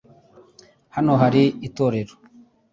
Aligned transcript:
Hano 0.95 1.13
hari 1.21 1.43
itorero. 1.67 2.13